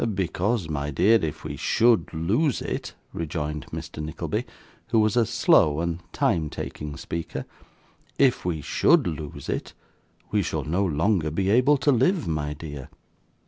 [0.15, 4.01] 'Because, my dear, if we SHOULD lose it,' rejoined Mr.
[4.03, 4.45] Nickleby,
[4.87, 7.45] who was a slow and time taking speaker,
[8.17, 9.73] 'if we SHOULD lose it,
[10.31, 12.89] we shall no longer be able to live, my dear.